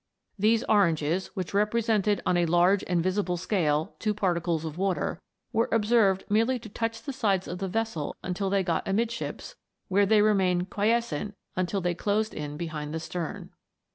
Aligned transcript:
These 0.39 0.63
oranges, 0.63 1.27
which 1.35 1.53
represented 1.53 2.23
on 2.25 2.35
a 2.35 2.47
large 2.47 2.83
and 2.87 3.03
visible 3.03 3.37
scale 3.37 3.95
two 3.99 4.15
particles 4.15 4.65
of 4.65 4.75
water, 4.75 5.21
were 5.53 5.69
observed 5.71 6.23
merely 6.27 6.57
to 6.57 6.69
touch 6.69 7.03
the 7.03 7.13
sides 7.13 7.47
of 7.47 7.59
the 7.59 7.67
vessel 7.67 8.15
until 8.23 8.49
they 8.49 8.63
got 8.63 8.87
amidships, 8.87 9.53
where 9.89 10.07
they 10.07 10.23
remained 10.23 10.71
quiescent 10.71 11.35
until 11.55 11.81
they 11.81 11.93
closed 11.93 12.33
in 12.33 12.57
behind 12.57 12.95
the 12.95 12.99
stern. 12.99 13.51